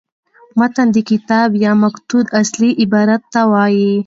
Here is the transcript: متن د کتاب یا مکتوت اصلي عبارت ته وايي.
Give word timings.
متن 0.59 0.87
د 0.95 0.97
کتاب 1.09 1.49
یا 1.63 1.71
مکتوت 1.83 2.27
اصلي 2.41 2.69
عبارت 2.83 3.21
ته 3.33 3.41
وايي. 3.51 3.91